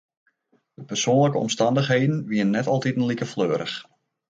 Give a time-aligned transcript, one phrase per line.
[0.73, 3.85] De persoanlike omstannichheden wiene net altiten like fleurich.